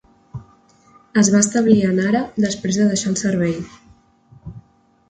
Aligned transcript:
Es 1.23 1.29
va 1.35 1.41
establir 1.45 1.77
a 1.89 1.91
Nara 1.99 2.23
després 2.47 2.81
de 2.81 2.89
deixar 2.95 3.13
el 3.15 3.21
servei. 3.25 3.57